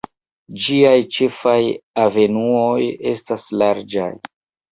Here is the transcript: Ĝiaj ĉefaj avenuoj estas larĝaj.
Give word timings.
Ĝiaj 0.67 0.95
ĉefaj 1.17 1.59
avenuoj 2.05 2.87
estas 3.13 3.47
larĝaj. 3.63 4.11